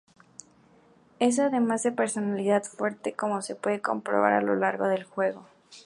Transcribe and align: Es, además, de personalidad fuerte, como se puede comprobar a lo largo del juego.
Es, 1.19 1.37
además, 1.37 1.83
de 1.83 1.91
personalidad 1.91 2.63
fuerte, 2.63 3.13
como 3.13 3.43
se 3.43 3.55
puede 3.55 3.81
comprobar 3.81 4.33
a 4.33 4.41
lo 4.41 4.55
largo 4.55 4.87
del 4.87 5.03
juego. 5.03 5.45